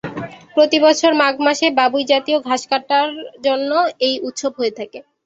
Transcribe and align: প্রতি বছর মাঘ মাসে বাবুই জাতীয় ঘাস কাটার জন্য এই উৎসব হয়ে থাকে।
প্রতি 0.55 0.77
বছর 0.85 1.11
মাঘ 1.21 1.35
মাসে 1.47 1.67
বাবুই 1.79 2.03
জাতীয় 2.11 2.37
ঘাস 2.47 2.61
কাটার 2.71 3.09
জন্য 3.45 3.71
এই 4.07 4.15
উৎসব 4.27 4.51
হয়ে 4.59 4.73
থাকে। 4.79 4.99